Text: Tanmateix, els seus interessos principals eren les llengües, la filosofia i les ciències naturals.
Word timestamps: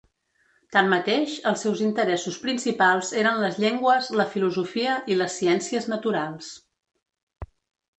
Tanmateix, 0.75 1.35
els 1.51 1.65
seus 1.65 1.83
interessos 1.89 2.39
principals 2.47 3.13
eren 3.25 3.39
les 3.45 3.63
llengües, 3.67 4.11
la 4.23 4.29
filosofia 4.35 4.99
i 5.17 5.23
les 5.23 5.41
ciències 5.43 5.91
naturals. 5.97 6.55